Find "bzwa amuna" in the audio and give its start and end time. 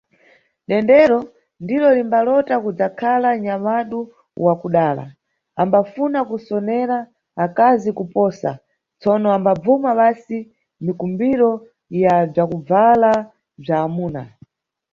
13.61-14.23